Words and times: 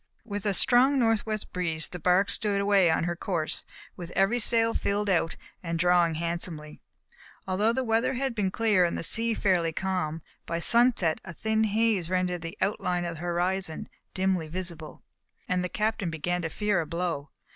With 0.25 0.47
a 0.47 0.55
strong 0.55 0.97
northwest 0.97 1.53
breeze 1.53 1.87
the 1.89 1.99
bark 1.99 2.31
stood 2.31 2.59
away 2.59 2.89
on 2.89 3.03
her 3.03 3.15
course, 3.15 3.63
with 3.95 4.09
every 4.15 4.39
sail 4.39 4.73
filled 4.73 5.11
out 5.11 5.35
and 5.61 5.77
drawing 5.77 6.15
handsomely. 6.15 6.81
Although 7.47 7.71
the 7.73 7.83
weather 7.83 8.15
had 8.15 8.33
been 8.33 8.49
clear 8.49 8.83
and 8.83 8.97
the 8.97 9.03
sea 9.03 9.35
fairly 9.35 9.71
calm, 9.71 10.23
by 10.47 10.57
sunset 10.57 11.21
a 11.23 11.33
thin 11.33 11.65
haze 11.65 12.09
rendered 12.09 12.41
the 12.41 12.57
outline 12.61 13.05
of 13.05 13.17
the 13.17 13.21
horizon 13.21 13.87
dimly 14.15 14.47
visible, 14.47 15.03
and 15.47 15.63
the 15.63 15.69
Captain 15.69 16.09
began 16.09 16.41
to 16.41 16.49
fear 16.49 16.81
a 16.81 16.87
blow. 16.87 17.29